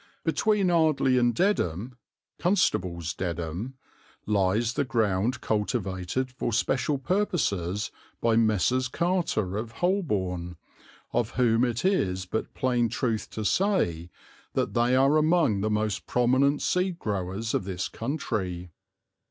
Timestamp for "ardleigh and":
0.71-1.31